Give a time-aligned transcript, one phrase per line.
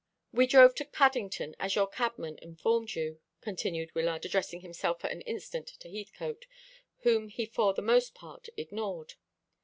[0.33, 5.05] "We drove together to Paddington as your cabman informed you," continued Wyllard, addressing himself for
[5.11, 6.47] an instant to Heathcote,
[7.01, 9.13] whom he for the most part ignored.